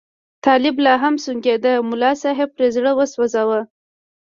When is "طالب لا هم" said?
0.45-1.15